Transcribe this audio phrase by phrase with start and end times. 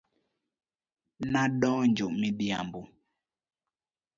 [1.31, 2.81] Na donjo midhiambo.